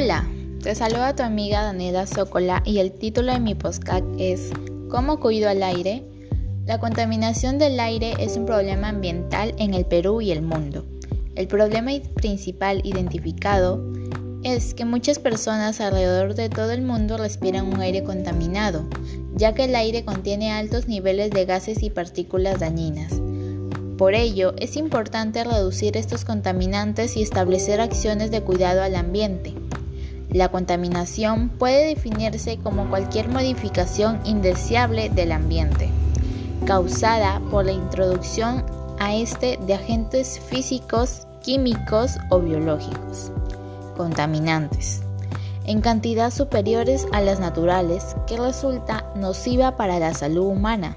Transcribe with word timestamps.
Hola, 0.00 0.28
te 0.62 0.76
saluda 0.76 1.16
tu 1.16 1.24
amiga 1.24 1.64
Daniela 1.64 2.06
Zócola 2.06 2.62
y 2.64 2.78
el 2.78 2.92
título 2.92 3.32
de 3.32 3.40
mi 3.40 3.56
podcast 3.56 4.04
es 4.16 4.52
¿Cómo 4.88 5.18
cuido 5.18 5.48
al 5.48 5.60
aire? 5.60 6.04
La 6.66 6.78
contaminación 6.78 7.58
del 7.58 7.80
aire 7.80 8.14
es 8.20 8.36
un 8.36 8.46
problema 8.46 8.90
ambiental 8.90 9.56
en 9.58 9.74
el 9.74 9.86
Perú 9.86 10.20
y 10.20 10.30
el 10.30 10.40
mundo. 10.40 10.86
El 11.34 11.48
problema 11.48 11.90
principal 12.14 12.80
identificado 12.84 13.82
es 14.44 14.72
que 14.72 14.84
muchas 14.84 15.18
personas 15.18 15.80
alrededor 15.80 16.36
de 16.36 16.48
todo 16.48 16.70
el 16.70 16.82
mundo 16.82 17.16
respiran 17.16 17.66
un 17.66 17.80
aire 17.80 18.04
contaminado, 18.04 18.84
ya 19.34 19.52
que 19.52 19.64
el 19.64 19.74
aire 19.74 20.04
contiene 20.04 20.52
altos 20.52 20.86
niveles 20.86 21.32
de 21.32 21.44
gases 21.44 21.82
y 21.82 21.90
partículas 21.90 22.60
dañinas. 22.60 23.14
Por 23.96 24.14
ello, 24.14 24.54
es 24.58 24.76
importante 24.76 25.42
reducir 25.42 25.96
estos 25.96 26.24
contaminantes 26.24 27.16
y 27.16 27.22
establecer 27.22 27.80
acciones 27.80 28.30
de 28.30 28.42
cuidado 28.42 28.80
al 28.80 28.94
ambiente. 28.94 29.56
La 30.30 30.50
contaminación 30.50 31.48
puede 31.48 31.86
definirse 31.86 32.58
como 32.58 32.88
cualquier 32.90 33.28
modificación 33.28 34.20
indeseable 34.24 35.08
del 35.08 35.32
ambiente, 35.32 35.88
causada 36.66 37.40
por 37.50 37.64
la 37.64 37.72
introducción 37.72 38.64
a 38.98 39.14
este 39.14 39.58
de 39.66 39.74
agentes 39.74 40.38
físicos, 40.38 41.26
químicos 41.42 42.18
o 42.30 42.40
biológicos, 42.40 43.30
contaminantes, 43.96 45.02
en 45.64 45.80
cantidades 45.80 46.34
superiores 46.34 47.06
a 47.12 47.20
las 47.20 47.40
naturales 47.40 48.16
que 48.26 48.36
resulta 48.36 49.04
nociva 49.14 49.76
para 49.76 49.98
la 49.98 50.14
salud 50.14 50.46
humana 50.46 50.96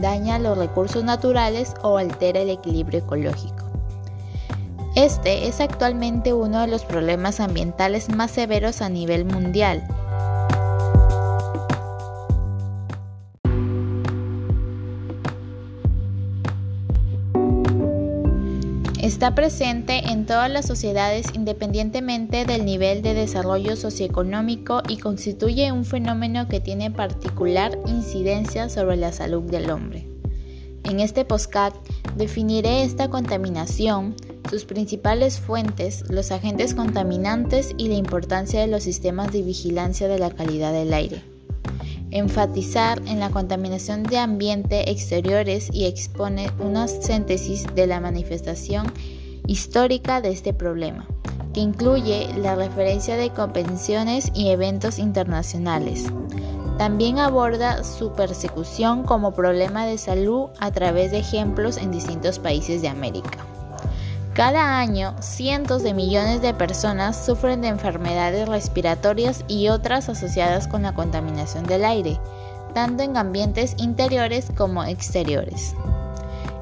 daña 0.00 0.38
los 0.38 0.58
recursos 0.58 1.04
naturales 1.04 1.74
o 1.82 1.98
altera 1.98 2.40
el 2.40 2.50
equilibrio 2.50 3.00
ecológico. 3.00 3.55
Este 4.96 5.46
es 5.46 5.60
actualmente 5.60 6.32
uno 6.32 6.60
de 6.62 6.66
los 6.66 6.84
problemas 6.84 7.38
ambientales 7.38 8.08
más 8.08 8.32
severos 8.32 8.82
a 8.82 8.88
nivel 8.88 9.24
mundial 9.24 9.86
Está 19.06 19.36
presente 19.36 20.10
en 20.10 20.26
todas 20.26 20.50
las 20.50 20.66
sociedades 20.66 21.28
independientemente 21.32 22.44
del 22.44 22.64
nivel 22.64 23.02
de 23.02 23.14
desarrollo 23.14 23.76
socioeconómico 23.76 24.82
y 24.88 24.96
constituye 24.96 25.70
un 25.70 25.84
fenómeno 25.84 26.48
que 26.48 26.58
tiene 26.58 26.90
particular 26.90 27.78
incidencia 27.86 28.68
sobre 28.68 28.96
la 28.96 29.12
salud 29.12 29.44
del 29.44 29.70
hombre. 29.70 30.08
En 30.82 30.98
este 30.98 31.24
postcat 31.24 31.72
definiré 32.16 32.82
esta 32.82 33.08
contaminación, 33.08 34.16
sus 34.48 34.64
principales 34.64 35.38
fuentes, 35.38 36.04
los 36.08 36.30
agentes 36.32 36.74
contaminantes 36.74 37.72
y 37.76 37.88
la 37.88 37.94
importancia 37.94 38.60
de 38.60 38.66
los 38.66 38.82
sistemas 38.82 39.32
de 39.32 39.42
vigilancia 39.42 40.08
de 40.08 40.18
la 40.18 40.30
calidad 40.30 40.72
del 40.72 40.92
aire 40.94 41.22
enfatizar 42.10 43.00
en 43.06 43.20
la 43.20 43.30
contaminación 43.30 44.02
de 44.02 44.18
ambiente 44.18 44.90
exteriores 44.90 45.68
y 45.72 45.86
expone 45.86 46.50
una 46.58 46.88
síntesis 46.88 47.66
de 47.74 47.86
la 47.86 48.00
manifestación 48.00 48.86
histórica 49.46 50.20
de 50.20 50.30
este 50.30 50.52
problema, 50.52 51.06
que 51.52 51.60
incluye 51.60 52.28
la 52.38 52.54
referencia 52.54 53.16
de 53.16 53.30
convenciones 53.30 54.30
y 54.34 54.48
eventos 54.48 54.98
internacionales. 54.98 56.06
También 56.78 57.18
aborda 57.18 57.84
su 57.84 58.12
persecución 58.12 59.02
como 59.02 59.32
problema 59.32 59.86
de 59.86 59.98
salud 59.98 60.48
a 60.60 60.70
través 60.72 61.10
de 61.10 61.18
ejemplos 61.18 61.78
en 61.78 61.90
distintos 61.90 62.38
países 62.38 62.82
de 62.82 62.88
América. 62.88 63.46
Cada 64.36 64.78
año, 64.78 65.14
cientos 65.20 65.82
de 65.82 65.94
millones 65.94 66.42
de 66.42 66.52
personas 66.52 67.24
sufren 67.24 67.62
de 67.62 67.68
enfermedades 67.68 68.46
respiratorias 68.46 69.46
y 69.48 69.68
otras 69.68 70.10
asociadas 70.10 70.68
con 70.68 70.82
la 70.82 70.92
contaminación 70.92 71.64
del 71.64 71.86
aire, 71.86 72.20
tanto 72.74 73.02
en 73.02 73.16
ambientes 73.16 73.74
interiores 73.78 74.52
como 74.54 74.84
exteriores. 74.84 75.74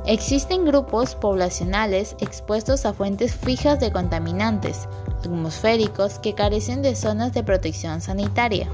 Existen 0.07 0.65
grupos 0.65 1.17
poblacionales 1.17 2.15
expuestos 2.21 2.87
a 2.87 2.93
fuentes 2.93 3.35
fijas 3.35 3.81
de 3.81 3.91
contaminantes 3.91 4.87
atmosféricos 5.19 6.21
que 6.21 6.37
carecen 6.37 6.81
de 6.81 6.95
zonas 6.95 7.33
de 7.33 7.43
protección 7.43 8.01
sanitaria. 8.01 8.69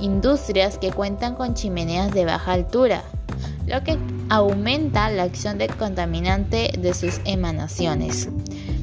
Industrias 0.00 0.78
que 0.78 0.90
cuentan 0.90 1.34
con 1.34 1.52
chimeneas 1.52 2.12
de 2.12 2.24
baja 2.24 2.52
altura, 2.54 3.02
lo 3.66 3.84
que 3.84 3.98
aumenta 4.30 5.10
la 5.10 5.24
acción 5.24 5.58
de 5.58 5.66
contaminante 5.66 6.70
de 6.78 6.94
sus 6.94 7.20
emanaciones 7.24 8.28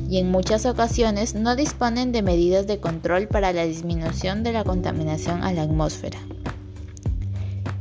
y 0.09 0.19
en 0.19 0.30
muchas 0.30 0.66
ocasiones 0.66 1.35
no 1.35 1.56
disponen 1.56 2.12
de 2.12 2.22
medidas 2.22 2.68
de 2.68 2.80
control 2.80 3.30
para 3.30 3.53
la 3.53 3.63
disminución 3.63 4.44
de 4.44 4.52
la 4.52 4.66
contaminación 4.66 5.44
a 5.44 5.53
la 5.53 5.63
atmósfera. 5.63 6.19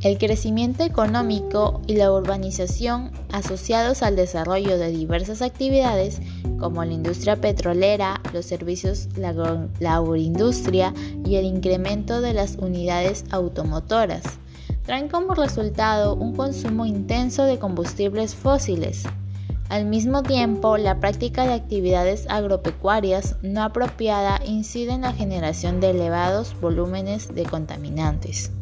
El 0.01 0.17
crecimiento 0.19 0.85
económico 0.85 1.83
y 1.89 1.97
la 1.97 2.13
urbanización 2.13 3.11
asociados 3.33 4.05
al 4.05 4.15
desarrollo 4.15 4.79
de 4.79 4.93
diversas 4.93 5.43
actividades 5.43 6.21
como 6.61 6.85
la 6.85 6.93
industria 6.93 7.41
petrolera, 7.41 8.21
los 8.33 8.47
servicios, 8.47 9.09
la, 9.17 9.33
la 9.81 9.97
agroindustria 9.97 10.95
y 11.25 11.35
el 11.35 11.45
incremento 11.45 12.21
de 12.21 12.33
las 12.33 12.57
unidades 12.57 13.25
automotoras 13.31 14.39
traen 14.87 15.09
como 15.09 15.35
resultado 15.35 16.15
un 16.15 16.35
consumo 16.35 16.87
intenso 16.87 17.45
de 17.45 17.59
combustibles 17.59 18.35
fósiles. 18.35 19.03
Al 19.69 19.85
mismo 19.85 20.23
tiempo, 20.23 20.77
la 20.77 21.01
práctica 21.01 21.45
de 21.45 21.55
actividades 21.55 22.27
agropecuarias 22.29 23.35
no 23.43 23.65
apropiada 23.65 24.41
incide 24.47 24.93
en 24.93 25.01
la 25.01 25.13
generación 25.13 25.81
de 25.81 25.91
elevados 25.91 26.55
volúmenes 26.61 27.35
de 27.35 27.43
contaminantes, 27.43 28.53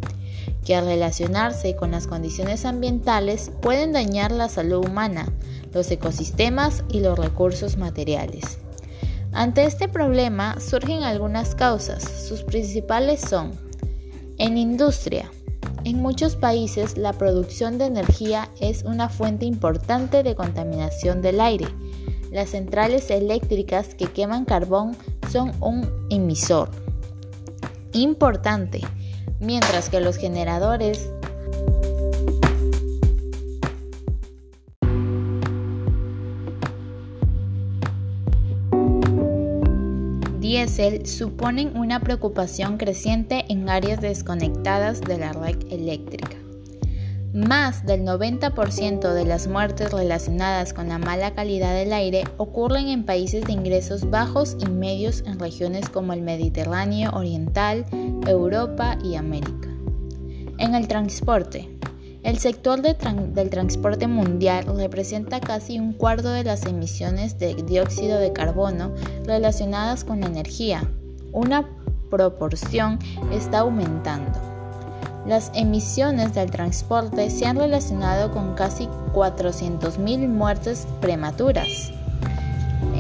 que 0.64 0.74
al 0.74 0.86
relacionarse 0.86 1.76
con 1.76 1.90
las 1.90 2.06
condiciones 2.06 2.64
ambientales 2.64 3.52
pueden 3.60 3.92
dañar 3.92 4.32
la 4.32 4.48
salud 4.48 4.86
humana, 4.86 5.30
los 5.74 5.90
ecosistemas 5.90 6.84
y 6.88 7.00
los 7.00 7.18
recursos 7.18 7.76
materiales. 7.76 8.58
Ante 9.32 9.64
este 9.64 9.88
problema 9.88 10.58
surgen 10.58 11.02
algunas 11.02 11.54
causas. 11.54 12.02
Sus 12.04 12.44
principales 12.44 13.20
son 13.20 13.50
en 14.38 14.56
industria, 14.56 15.30
en 15.84 16.00
muchos 16.00 16.36
países 16.36 16.96
la 16.96 17.12
producción 17.12 17.78
de 17.78 17.86
energía 17.86 18.48
es 18.60 18.84
una 18.84 19.08
fuente 19.08 19.44
importante 19.44 20.22
de 20.22 20.34
contaminación 20.34 21.20
del 21.22 21.40
aire. 21.40 21.66
Las 22.32 22.50
centrales 22.50 23.10
eléctricas 23.10 23.94
que 23.94 24.06
queman 24.06 24.44
carbón 24.44 24.96
son 25.30 25.52
un 25.60 25.88
emisor 26.10 26.70
importante, 27.92 28.80
mientras 29.40 29.88
que 29.88 30.00
los 30.00 30.16
generadores 30.16 31.10
diésel 40.44 41.06
suponen 41.06 41.74
una 41.74 42.00
preocupación 42.00 42.76
creciente 42.76 43.46
en 43.48 43.66
áreas 43.70 44.02
desconectadas 44.02 45.00
de 45.00 45.16
la 45.16 45.32
red 45.32 45.56
eléctrica. 45.70 46.36
Más 47.32 47.86
del 47.86 48.02
90% 48.02 49.14
de 49.14 49.24
las 49.24 49.48
muertes 49.48 49.90
relacionadas 49.90 50.74
con 50.74 50.90
la 50.90 50.98
mala 50.98 51.34
calidad 51.34 51.74
del 51.74 51.94
aire 51.94 52.24
ocurren 52.36 52.88
en 52.88 53.06
países 53.06 53.46
de 53.46 53.52
ingresos 53.52 54.10
bajos 54.10 54.58
y 54.60 54.66
medios 54.66 55.24
en 55.26 55.38
regiones 55.40 55.88
como 55.88 56.12
el 56.12 56.20
Mediterráneo 56.20 57.12
Oriental, 57.14 57.86
Europa 58.26 58.98
y 59.02 59.14
América. 59.14 59.70
En 60.58 60.74
el 60.74 60.88
transporte, 60.88 61.70
el 62.24 62.38
sector 62.38 62.80
del 62.80 63.50
transporte 63.50 64.06
mundial 64.06 64.64
representa 64.76 65.40
casi 65.40 65.78
un 65.78 65.92
cuarto 65.92 66.30
de 66.30 66.42
las 66.42 66.64
emisiones 66.64 67.38
de 67.38 67.54
dióxido 67.54 68.18
de 68.18 68.32
carbono 68.32 68.92
relacionadas 69.26 70.04
con 70.04 70.22
la 70.22 70.26
energía. 70.26 70.90
Una 71.32 71.68
proporción 72.10 72.98
está 73.30 73.58
aumentando. 73.58 74.40
Las 75.26 75.50
emisiones 75.54 76.34
del 76.34 76.50
transporte 76.50 77.28
se 77.28 77.44
han 77.44 77.56
relacionado 77.56 78.32
con 78.32 78.54
casi 78.54 78.88
400.000 79.12 80.26
muertes 80.26 80.86
prematuras. 81.02 81.92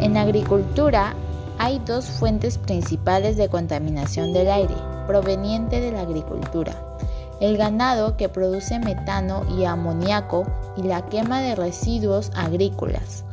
En 0.02 0.18
agricultura 0.18 1.14
hay 1.58 1.80
dos 1.86 2.06
fuentes 2.06 2.58
principales 2.58 3.38
de 3.38 3.48
contaminación 3.48 4.34
del 4.34 4.50
aire, 4.50 4.74
proveniente 5.06 5.80
de 5.80 5.92
la 5.92 6.02
agricultura 6.02 6.93
el 7.40 7.56
ganado 7.56 8.16
que 8.16 8.28
produce 8.28 8.78
metano 8.78 9.44
y 9.58 9.64
amoníaco 9.64 10.44
y 10.76 10.82
la 10.82 11.06
quema 11.06 11.40
de 11.40 11.54
residuos 11.54 12.30
agrícolas. 12.34 13.24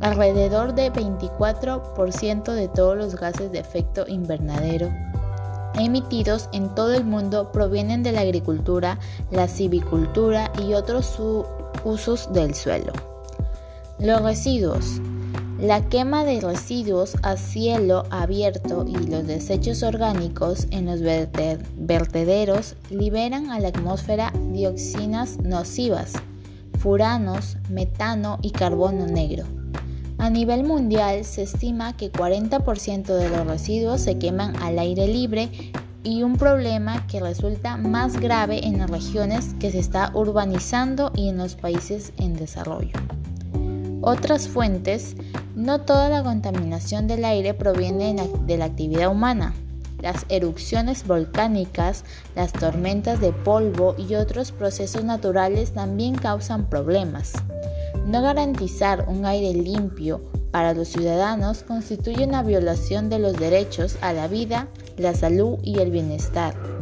Alrededor 0.00 0.74
de 0.74 0.92
24% 0.92 2.52
de 2.52 2.68
todos 2.68 2.96
los 2.96 3.16
gases 3.16 3.50
de 3.50 3.60
efecto 3.60 4.04
invernadero 4.06 4.90
emitidos 5.78 6.48
en 6.52 6.74
todo 6.74 6.94
el 6.94 7.04
mundo 7.04 7.52
provienen 7.52 8.02
de 8.02 8.12
la 8.12 8.20
agricultura, 8.20 8.98
la 9.30 9.48
civicultura 9.48 10.50
y 10.66 10.74
otros 10.74 11.18
usos 11.84 12.32
del 12.32 12.54
suelo. 12.54 12.92
Los 13.98 14.22
residuos. 14.22 15.00
La 15.60 15.88
quema 15.88 16.24
de 16.24 16.38
residuos 16.42 17.16
a 17.22 17.38
cielo 17.38 18.02
abierto 18.10 18.84
y 18.86 18.94
los 19.06 19.26
desechos 19.26 19.82
orgánicos 19.82 20.66
en 20.70 20.84
los 20.84 21.00
vertederos 21.00 22.76
liberan 22.90 23.50
a 23.50 23.58
la 23.58 23.68
atmósfera 23.68 24.34
dioxinas 24.52 25.38
nocivas, 25.38 26.12
furanos, 26.78 27.56
metano 27.70 28.38
y 28.42 28.50
carbono 28.50 29.06
negro. 29.06 29.44
A 30.18 30.28
nivel 30.28 30.62
mundial 30.62 31.24
se 31.24 31.44
estima 31.44 31.96
que 31.96 32.12
40% 32.12 33.06
de 33.06 33.30
los 33.30 33.46
residuos 33.46 34.02
se 34.02 34.18
queman 34.18 34.56
al 34.62 34.78
aire 34.78 35.08
libre 35.08 35.48
y 36.04 36.22
un 36.22 36.36
problema 36.36 37.06
que 37.06 37.18
resulta 37.18 37.78
más 37.78 38.20
grave 38.20 38.66
en 38.66 38.76
las 38.78 38.90
regiones 38.90 39.54
que 39.58 39.70
se 39.70 39.78
está 39.78 40.10
urbanizando 40.14 41.12
y 41.16 41.30
en 41.30 41.38
los 41.38 41.56
países 41.56 42.12
en 42.18 42.34
desarrollo. 42.34 42.92
Otras 44.02 44.46
fuentes, 44.46 45.16
no 45.56 45.80
toda 45.80 46.10
la 46.10 46.22
contaminación 46.22 47.08
del 47.08 47.24
aire 47.24 47.54
proviene 47.54 48.14
de 48.44 48.56
la 48.58 48.66
actividad 48.66 49.10
humana. 49.10 49.54
Las 50.02 50.26
erupciones 50.28 51.06
volcánicas, 51.06 52.04
las 52.34 52.52
tormentas 52.52 53.20
de 53.20 53.32
polvo 53.32 53.94
y 53.96 54.14
otros 54.16 54.52
procesos 54.52 55.02
naturales 55.02 55.72
también 55.72 56.14
causan 56.14 56.68
problemas. 56.68 57.32
No 58.06 58.20
garantizar 58.20 59.06
un 59.08 59.24
aire 59.24 59.54
limpio 59.54 60.20
para 60.50 60.74
los 60.74 60.88
ciudadanos 60.88 61.62
constituye 61.62 62.26
una 62.26 62.42
violación 62.42 63.08
de 63.08 63.18
los 63.18 63.38
derechos 63.38 63.96
a 64.02 64.12
la 64.12 64.28
vida, 64.28 64.68
la 64.98 65.14
salud 65.14 65.58
y 65.62 65.78
el 65.78 65.90
bienestar. 65.90 66.75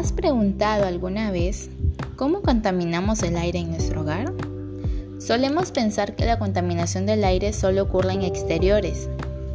Has 0.00 0.12
preguntado 0.12 0.86
alguna 0.86 1.30
vez 1.30 1.68
cómo 2.16 2.40
contaminamos 2.40 3.22
el 3.22 3.36
aire 3.36 3.58
en 3.58 3.68
nuestro 3.68 4.00
hogar? 4.00 4.32
Solemos 5.18 5.72
pensar 5.72 6.16
que 6.16 6.24
la 6.24 6.38
contaminación 6.38 7.04
del 7.04 7.22
aire 7.22 7.52
solo 7.52 7.82
ocurre 7.82 8.14
en 8.14 8.22
exteriores, 8.22 9.10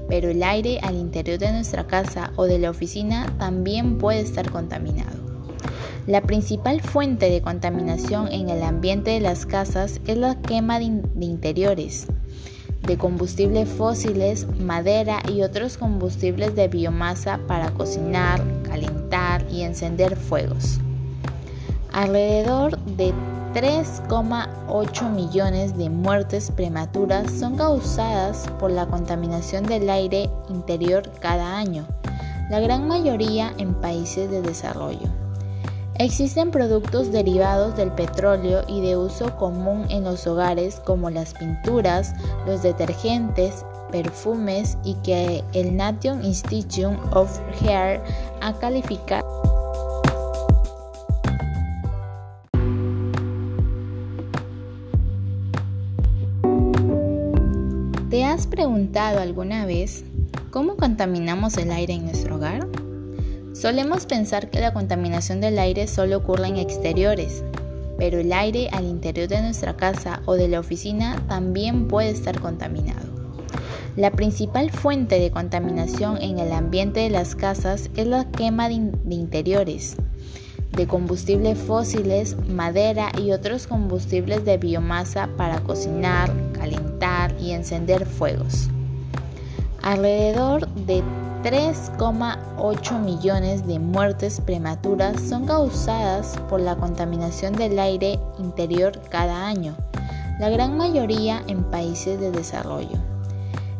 pero 0.07 0.29
el 0.29 0.43
aire 0.43 0.79
al 0.83 0.97
interior 0.97 1.39
de 1.39 1.51
nuestra 1.51 1.87
casa 1.87 2.31
o 2.35 2.43
de 2.43 2.59
la 2.59 2.69
oficina 2.69 3.25
también 3.39 3.97
puede 3.97 4.19
estar 4.19 4.51
contaminado. 4.51 5.17
La 6.05 6.21
principal 6.21 6.79
fuente 6.79 7.31
de 7.31 7.41
contaminación 7.41 8.31
en 8.31 8.49
el 8.49 8.61
ambiente 8.61 9.09
de 9.09 9.21
las 9.21 9.47
casas 9.47 9.99
es 10.05 10.15
la 10.15 10.39
quema 10.41 10.77
de, 10.77 11.01
interiores, 11.21 12.05
de 12.85 12.97
combustibles 12.97 13.67
fósiles, 13.69 14.47
madera 14.59 15.21
y 15.31 15.41
otros 15.41 15.77
combustibles 15.77 16.55
de 16.55 16.67
biomasa 16.67 17.39
para 17.47 17.71
cocinar, 17.71 18.41
calentar 18.63 19.45
y 19.51 19.61
encender 19.61 20.15
fuegos. 20.15 20.79
Alrededor 21.91 22.77
de 22.79 23.13
3,8 23.53 25.09
millones 25.11 25.77
de 25.77 25.89
muertes 25.89 26.51
prematuras 26.51 27.31
son 27.31 27.55
causadas 27.55 28.49
por 28.59 28.69
la 28.69 28.85
contaminación 28.85 29.63
del 29.65 29.89
aire 29.89 30.29
interior 30.49 31.09
cada 31.21 31.57
año, 31.57 31.87
la 32.49 32.59
gran 32.59 32.87
mayoría 32.87 33.53
en 33.57 33.73
países 33.75 34.29
de 34.29 34.41
desarrollo. 34.41 35.24
Existen 35.97 36.51
productos 36.51 37.13
derivados 37.13 37.77
del 37.77 37.89
petróleo 37.91 38.63
y 38.67 38.81
de 38.81 38.97
uso 38.97 39.37
común 39.37 39.85
en 39.89 40.03
los 40.03 40.27
hogares 40.27 40.81
como 40.83 41.09
las 41.09 41.33
pinturas, 41.33 42.13
los 42.45 42.61
detergentes, 42.61 43.65
perfumes 43.91 44.77
y 44.83 44.95
que 44.95 45.41
el 45.53 45.77
Nation 45.77 46.23
Institute 46.25 46.97
of 47.11 47.39
Hair 47.61 48.01
ha 48.41 48.53
calificado 48.59 49.25
¿Te 58.09 58.25
has 58.25 58.47
preguntado 58.47 59.21
alguna 59.21 59.65
vez 59.65 60.03
cómo 60.51 60.75
contaminamos 60.75 61.57
el 61.57 61.71
aire 61.71 61.93
en 61.93 62.05
nuestro 62.05 62.35
hogar? 62.35 62.67
Solemos 63.55 64.05
pensar 64.05 64.49
que 64.49 64.59
la 64.59 64.73
contaminación 64.73 65.39
del 65.39 65.57
aire 65.59 65.87
solo 65.87 66.17
ocurre 66.17 66.47
en 66.47 66.57
exteriores, 66.57 67.41
pero 67.97 68.19
el 68.19 68.33
aire 68.33 68.67
al 68.73 68.83
interior 68.83 69.29
de 69.29 69.41
nuestra 69.41 69.77
casa 69.77 70.21
o 70.25 70.33
de 70.33 70.49
la 70.49 70.59
oficina 70.59 71.23
también 71.29 71.87
puede 71.87 72.09
estar 72.09 72.41
contaminado. 72.41 73.07
La 73.95 74.11
principal 74.11 74.71
fuente 74.71 75.21
de 75.21 75.31
contaminación 75.31 76.21
en 76.21 76.39
el 76.39 76.51
ambiente 76.51 76.99
de 76.99 77.09
las 77.09 77.33
casas 77.33 77.89
es 77.95 78.05
la 78.05 78.29
quema 78.29 78.67
de, 78.67 78.73
interiores, 79.09 79.95
de 80.73 80.85
combustibles 80.85 81.57
fósiles, 81.57 82.35
madera 82.49 83.13
y 83.17 83.31
otros 83.31 83.67
combustibles 83.67 84.43
de 84.43 84.57
biomasa 84.57 85.29
para 85.37 85.61
cocinar, 85.61 86.29
calentar 86.51 87.33
y 87.39 87.51
encender 87.51 88.05
fuegos. 88.05 88.67
Alrededor 89.81 90.67
de 90.73 91.01
3,8 91.45 92.99
millones 93.01 93.67
de 93.67 93.77
muertes 93.77 94.41
prematuras 94.41 95.21
son 95.21 95.45
causadas 95.45 96.39
por 96.49 96.59
la 96.59 96.75
contaminación 96.75 97.53
del 97.53 97.77
aire 97.77 98.19
interior 98.39 98.99
cada 99.09 99.45
año, 99.45 99.75
la 100.39 100.49
gran 100.49 100.75
mayoría 100.75 101.43
en 101.45 101.63
países 101.65 102.19
de 102.19 102.31
desarrollo. 102.31 102.97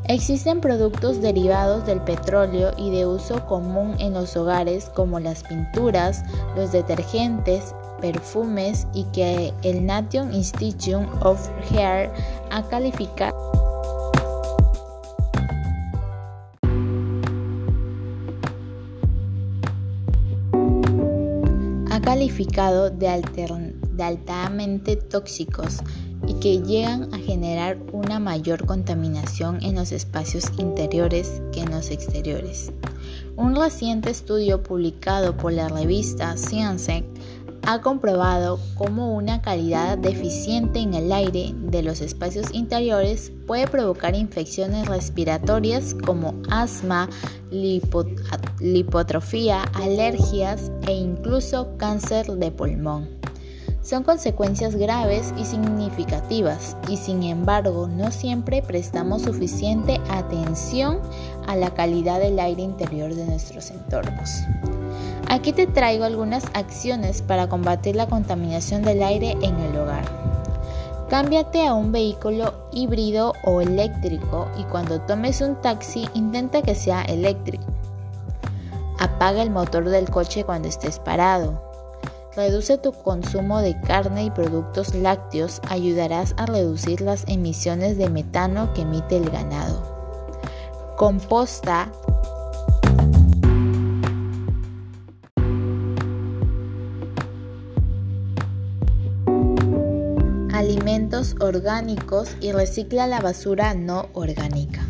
Existen 0.07 0.61
productos 0.61 1.21
derivados 1.21 1.87
del 1.87 2.01
petróleo 2.01 2.71
y 2.77 2.91
de 2.91 3.07
uso 3.07 3.43
común 3.47 3.95
en 3.97 4.13
los 4.13 4.37
hogares 4.37 4.91
como 4.93 5.19
las 5.19 5.41
pinturas, 5.41 6.23
los 6.55 6.71
detergentes, 6.71 7.73
perfumes 7.99 8.85
y 8.93 9.05
que 9.05 9.51
el 9.63 9.83
Nation 9.87 10.31
Institute 10.35 11.07
of 11.21 11.49
Hair 11.71 12.11
ha 12.51 12.61
calificado 12.67 13.34
calificado 22.05 22.91
de, 22.91 23.21
de 23.91 24.03
altamente 24.03 24.95
tóxicos 24.95 25.79
y 26.27 26.35
que 26.35 26.61
llegan 26.61 27.13
a 27.13 27.17
generar 27.17 27.77
una 27.91 28.19
mayor 28.19 28.65
contaminación 28.65 29.61
en 29.63 29.75
los 29.75 29.91
espacios 29.91 30.45
interiores 30.57 31.41
que 31.51 31.61
en 31.61 31.71
los 31.71 31.89
exteriores. 31.89 32.71
Un 33.35 33.55
reciente 33.55 34.11
estudio 34.11 34.63
publicado 34.63 35.35
por 35.35 35.51
la 35.51 35.67
revista 35.67 36.37
Science 36.37 37.03
ha 37.67 37.81
comprobado 37.81 38.59
cómo 38.75 39.13
una 39.13 39.41
calidad 39.41 39.97
deficiente 39.97 40.79
en 40.79 40.93
el 40.93 41.11
aire 41.11 41.53
de 41.55 41.81
los 41.81 42.01
espacios 42.01 42.47
interiores 42.53 43.31
puede 43.47 43.67
provocar 43.67 44.15
infecciones 44.15 44.87
respiratorias 44.87 45.95
como 46.05 46.35
asma, 46.49 47.09
lipotrofía, 48.59 49.63
alergias 49.73 50.71
e 50.87 50.93
incluso 50.93 51.75
cáncer 51.77 52.27
de 52.27 52.51
pulmón. 52.51 53.09
Son 53.81 54.03
consecuencias 54.03 54.75
graves 54.75 55.31
y 55.37 55.45
significativas 55.45 56.75
y 56.87 56.97
sin 56.97 57.21
embargo 57.21 57.87
no 57.87 58.11
siempre 58.11 58.63
prestamos 58.63 59.21
suficiente 59.21 60.01
atención 60.09 61.01
a 61.45 61.55
la 61.55 61.71
calidad 61.75 62.19
del 62.19 62.39
aire 62.39 62.63
interior 62.63 63.13
de 63.13 63.25
nuestros 63.25 63.69
entornos. 63.69 64.41
Aquí 65.35 65.51
te 65.51 65.67
traigo 65.67 66.05
algunas 66.05 66.45
acciones 66.53 67.21
para 67.21 67.49
combatir 67.49 67.97
la 67.97 68.07
contaminación 68.07 68.83
del 68.83 69.03
aire 69.03 69.35
en 69.41 69.59
el 69.59 69.77
hogar. 69.77 70.05
Cámbiate 71.09 71.67
a 71.67 71.73
un 71.73 71.91
vehículo 71.91 72.53
híbrido 72.71 73.33
o 73.43 73.59
eléctrico 73.59 74.47
y 74.57 74.63
cuando 74.63 75.01
tomes 75.01 75.41
un 75.41 75.59
taxi 75.59 76.07
intenta 76.13 76.61
que 76.61 76.73
sea 76.73 77.01
eléctrico. 77.01 77.65
Apaga 78.97 79.43
el 79.43 79.49
motor 79.49 79.89
del 79.89 80.09
coche 80.09 80.45
cuando 80.45 80.69
estés 80.69 80.99
parado. 80.99 81.61
Reduce 82.37 82.77
tu 82.77 82.93
consumo 82.93 83.59
de 83.59 83.77
carne 83.81 84.23
y 84.23 84.31
productos 84.31 84.95
lácteos, 84.95 85.59
ayudarás 85.67 86.33
a 86.37 86.45
reducir 86.45 87.01
las 87.01 87.25
emisiones 87.27 87.97
de 87.97 88.09
metano 88.09 88.73
que 88.73 88.83
emite 88.83 89.17
el 89.17 89.29
ganado. 89.29 89.83
Composta 90.95 91.91
orgánicos 101.39 102.29
y 102.39 102.51
recicla 102.51 103.07
la 103.07 103.19
basura 103.19 103.73
no 103.73 104.09
orgánica. 104.13 104.85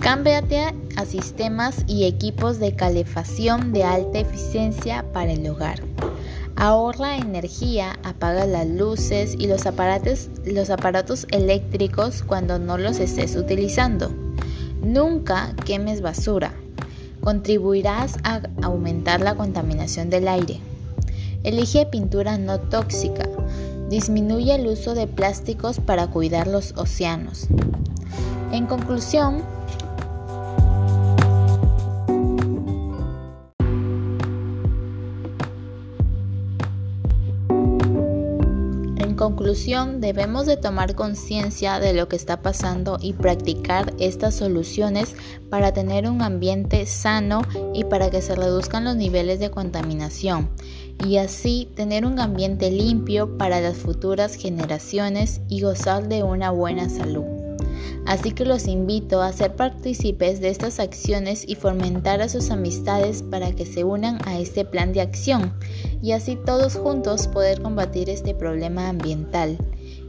Cámbiate 0.00 0.72
a 0.96 1.04
sistemas 1.04 1.84
y 1.88 2.04
equipos 2.04 2.60
de 2.60 2.76
calefacción 2.76 3.72
de 3.72 3.82
alta 3.82 4.20
eficiencia 4.20 5.04
para 5.12 5.32
el 5.32 5.48
hogar. 5.48 5.82
Ahorra 6.54 7.16
energía, 7.16 7.98
apaga 8.02 8.46
las 8.46 8.66
luces 8.66 9.34
y 9.38 9.46
los 9.46 9.66
aparatos, 9.66 10.30
los 10.44 10.70
aparatos 10.70 11.26
eléctricos 11.30 12.22
cuando 12.22 12.58
no 12.58 12.78
los 12.78 12.98
estés 12.98 13.36
utilizando. 13.36 14.10
Nunca 14.82 15.54
quemes 15.64 16.00
basura. 16.00 16.52
contribuirás 17.20 18.18
a 18.22 18.40
aumentar 18.62 19.20
la 19.20 19.34
contaminación 19.34 20.10
del 20.10 20.28
aire. 20.28 20.60
Elige 21.42 21.84
pintura 21.86 22.38
no 22.38 22.60
tóxica. 22.60 23.28
Disminuye 23.88 24.54
el 24.54 24.66
uso 24.66 24.94
de 24.94 25.06
plásticos 25.06 25.78
para 25.80 26.08
cuidar 26.08 26.46
los 26.46 26.72
océanos. 26.76 27.46
En 28.52 28.66
conclusión, 28.66 29.42
conclusión, 39.16 40.00
debemos 40.00 40.46
de 40.46 40.56
tomar 40.56 40.94
conciencia 40.94 41.80
de 41.80 41.92
lo 41.92 42.08
que 42.08 42.16
está 42.16 42.42
pasando 42.42 42.98
y 43.00 43.14
practicar 43.14 43.92
estas 43.98 44.34
soluciones 44.34 45.16
para 45.50 45.72
tener 45.72 46.08
un 46.08 46.22
ambiente 46.22 46.86
sano 46.86 47.42
y 47.74 47.84
para 47.84 48.10
que 48.10 48.22
se 48.22 48.36
reduzcan 48.36 48.84
los 48.84 48.96
niveles 48.96 49.40
de 49.40 49.50
contaminación 49.50 50.50
y 51.04 51.16
así 51.18 51.68
tener 51.74 52.06
un 52.06 52.20
ambiente 52.20 52.70
limpio 52.70 53.36
para 53.36 53.60
las 53.60 53.76
futuras 53.76 54.34
generaciones 54.34 55.40
y 55.48 55.60
gozar 55.60 56.08
de 56.08 56.22
una 56.22 56.50
buena 56.50 56.88
salud. 56.88 57.35
Así 58.06 58.32
que 58.32 58.44
los 58.44 58.68
invito 58.68 59.20
a 59.20 59.32
ser 59.32 59.56
partícipes 59.56 60.40
de 60.40 60.48
estas 60.48 60.78
acciones 60.78 61.44
y 61.46 61.56
fomentar 61.56 62.22
a 62.22 62.28
sus 62.28 62.50
amistades 62.50 63.22
para 63.22 63.52
que 63.52 63.66
se 63.66 63.84
unan 63.84 64.18
a 64.26 64.38
este 64.38 64.64
plan 64.64 64.92
de 64.92 65.00
acción 65.00 65.52
y 66.02 66.12
así 66.12 66.36
todos 66.36 66.76
juntos 66.76 67.26
poder 67.28 67.60
combatir 67.60 68.08
este 68.10 68.34
problema 68.34 68.88
ambiental. 68.88 69.58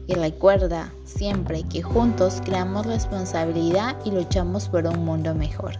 Y 0.05 0.13
recuerda 0.13 0.93
siempre 1.03 1.63
que 1.63 1.81
juntos 1.81 2.41
creamos 2.45 2.86
responsabilidad 2.86 3.97
y 4.05 4.12
luchamos 4.12 4.69
por 4.69 4.86
un 4.86 5.03
mundo 5.03 5.36
mejor. 5.36 5.75